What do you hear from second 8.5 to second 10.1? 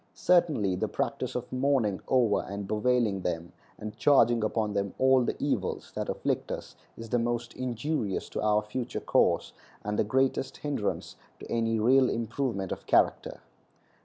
future course, and the